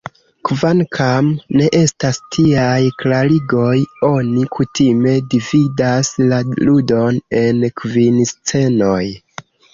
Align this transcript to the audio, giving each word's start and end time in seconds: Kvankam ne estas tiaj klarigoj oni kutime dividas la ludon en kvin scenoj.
Kvankam 0.49 1.27
ne 1.59 1.67
estas 1.79 2.17
tiaj 2.35 2.79
klarigoj 3.03 3.75
oni 4.09 4.47
kutime 4.57 5.15
dividas 5.35 6.11
la 6.33 6.41
ludon 6.65 7.23
en 7.45 7.63
kvin 7.85 8.19
scenoj. 8.33 8.99